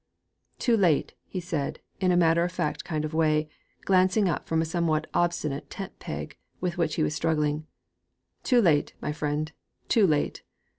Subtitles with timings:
[0.57, 3.47] 'Too late!' he said, in a matter of fact kind of way,
[3.85, 7.67] glancing up from a somewhat obstinate tent peg with which he was struggling.
[8.41, 9.51] 'Too late, my friend,
[9.89, 10.41] too late!'